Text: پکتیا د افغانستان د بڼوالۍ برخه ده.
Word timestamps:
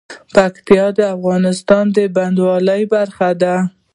پکتیا 0.35 0.85
د 0.97 0.99
افغانستان 1.15 1.85
د 1.95 1.97
بڼوالۍ 2.15 2.81
برخه 2.93 3.29
ده. 3.41 3.55